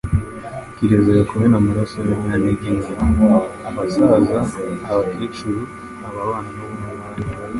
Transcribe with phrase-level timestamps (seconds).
[0.75, 2.91] kirazira kumena amaraso y’abanyantegenke;
[3.69, 4.39] abasaza,
[4.91, 5.61] abakecuru,
[6.07, 7.03] ababana n’ubumuga